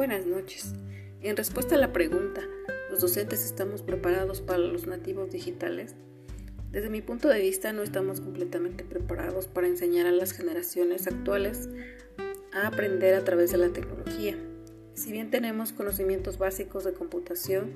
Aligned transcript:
Buenas 0.00 0.24
noches. 0.24 0.72
En 1.20 1.36
respuesta 1.36 1.74
a 1.74 1.78
la 1.78 1.92
pregunta, 1.92 2.40
¿los 2.90 3.02
docentes 3.02 3.44
estamos 3.44 3.82
preparados 3.82 4.40
para 4.40 4.56
los 4.56 4.86
nativos 4.86 5.30
digitales? 5.30 5.94
Desde 6.72 6.88
mi 6.88 7.02
punto 7.02 7.28
de 7.28 7.38
vista 7.38 7.74
no 7.74 7.82
estamos 7.82 8.22
completamente 8.22 8.82
preparados 8.82 9.46
para 9.46 9.66
enseñar 9.66 10.06
a 10.06 10.10
las 10.10 10.32
generaciones 10.32 11.06
actuales 11.06 11.68
a 12.54 12.66
aprender 12.66 13.14
a 13.14 13.26
través 13.26 13.52
de 13.52 13.58
la 13.58 13.68
tecnología. 13.74 14.38
Si 14.94 15.12
bien 15.12 15.30
tenemos 15.30 15.74
conocimientos 15.74 16.38
básicos 16.38 16.84
de 16.84 16.94
computación, 16.94 17.70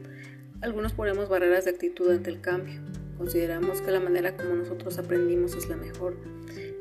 algunos 0.63 0.95
ponemos 0.95 1.29
barreras 1.29 1.67
de 1.67 1.73
actitud 1.73 2.11
ante 2.11 2.31
el 2.31 2.41
cambio. 2.41 2.81
Consideramos 3.19 3.83
que 3.83 3.91
la 3.91 4.01
manera 4.01 4.35
como 4.35 4.55
nosotros 4.55 4.97
aprendimos 4.97 5.55
es 5.57 5.69
la 5.69 5.77
mejor. 5.77 6.17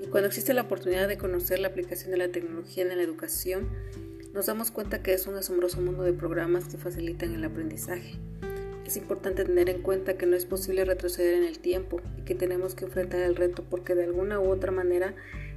Y 0.01 0.07
cuando 0.07 0.29
existe 0.29 0.53
la 0.53 0.61
oportunidad 0.61 1.09
de 1.09 1.17
conocer 1.17 1.59
la 1.59 1.67
aplicación 1.67 2.11
de 2.11 2.17
la 2.17 2.29
tecnología 2.29 2.83
en 2.83 2.95
la 2.95 3.03
educación, 3.03 3.67
nos 4.33 4.47
damos 4.47 4.71
cuenta 4.71 5.03
que 5.03 5.13
es 5.13 5.27
un 5.27 5.35
asombroso 5.35 5.79
mundo 5.79 6.03
de 6.03 6.11
programas 6.11 6.65
que 6.65 6.77
facilitan 6.77 7.33
el 7.33 7.43
aprendizaje. 7.43 8.15
Es 8.85 8.97
importante 8.97 9.45
tener 9.45 9.69
en 9.69 9.81
cuenta 9.81 10.17
que 10.17 10.25
no 10.25 10.35
es 10.35 10.45
posible 10.45 10.83
retroceder 10.85 11.35
en 11.35 11.43
el 11.43 11.59
tiempo 11.59 12.01
y 12.17 12.23
que 12.23 12.35
tenemos 12.35 12.73
que 12.73 12.85
enfrentar 12.85 13.21
el 13.21 13.35
reto 13.35 13.63
porque 13.69 13.95
de 13.95 14.03
alguna 14.03 14.39
u 14.39 14.49
otra 14.49 14.71
manera 14.71 15.13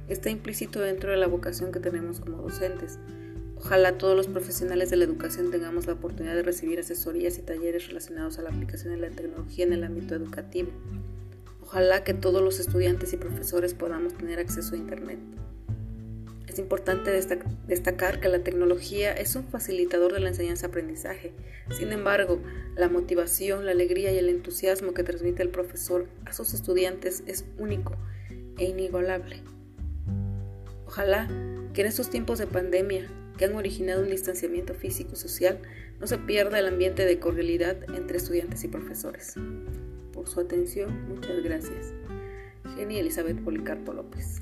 está 0.07 0.29
implícito 0.29 0.79
dentro 0.79 1.11
de 1.11 1.17
la 1.17 1.27
vocación 1.27 1.71
que 1.71 1.79
tenemos 1.79 2.19
como 2.19 2.37
docentes. 2.37 2.99
Ojalá 3.57 3.97
todos 3.97 4.15
los 4.15 4.27
profesionales 4.27 4.91
de 4.91 4.97
la 4.97 5.05
educación 5.05 5.49
tengamos 5.49 5.87
la 5.87 5.93
oportunidad 5.93 6.35
de 6.35 6.43
recibir 6.43 6.79
asesorías 6.79 7.39
y 7.39 7.41
talleres 7.41 7.87
relacionados 7.87 8.37
a 8.37 8.43
la 8.43 8.49
aplicación 8.49 8.93
de 8.93 9.09
la 9.09 9.09
tecnología 9.09 9.65
en 9.65 9.73
el 9.73 9.83
ámbito 9.83 10.13
educativo. 10.13 10.69
Ojalá 11.63 12.03
que 12.03 12.13
todos 12.13 12.43
los 12.43 12.59
estudiantes 12.59 13.11
y 13.11 13.17
profesores 13.17 13.73
podamos 13.73 14.13
tener 14.13 14.39
acceso 14.39 14.75
a 14.75 14.77
Internet. 14.77 15.19
Es 16.57 16.61
importante 16.61 17.11
destacar 17.67 18.19
que 18.19 18.29
la 18.29 18.39
tecnología 18.39 19.13
es 19.13 19.35
un 19.35 19.43
facilitador 19.43 20.11
de 20.11 20.19
la 20.19 20.29
enseñanza-aprendizaje. 20.29 21.31
Sin 21.69 21.91
embargo, 21.91 22.41
la 22.75 22.89
motivación, 22.89 23.67
la 23.67 23.73
alegría 23.73 24.11
y 24.11 24.17
el 24.17 24.27
entusiasmo 24.27 24.95
que 24.95 25.03
transmite 25.03 25.43
el 25.43 25.49
profesor 25.49 26.07
a 26.25 26.33
sus 26.33 26.55
estudiantes 26.55 27.21
es 27.27 27.45
único 27.59 27.95
e 28.57 28.65
inigualable. 28.65 29.43
Ojalá 30.87 31.27
que 31.75 31.81
en 31.81 31.87
estos 31.87 32.09
tiempos 32.09 32.39
de 32.39 32.47
pandemia 32.47 33.07
que 33.37 33.45
han 33.45 33.53
originado 33.53 34.01
un 34.01 34.09
distanciamiento 34.09 34.73
físico 34.73 35.11
y 35.13 35.17
social 35.17 35.59
no 35.99 36.07
se 36.07 36.17
pierda 36.17 36.57
el 36.57 36.65
ambiente 36.65 37.05
de 37.05 37.19
cordialidad 37.19 37.77
entre 37.93 38.17
estudiantes 38.17 38.63
y 38.63 38.67
profesores. 38.67 39.35
Por 40.11 40.27
su 40.27 40.39
atención, 40.39 41.07
muchas 41.07 41.39
gracias. 41.43 41.93
Jenny 42.75 42.97
Elizabeth 42.97 43.43
Policarpo 43.43 43.93
López. 43.93 44.41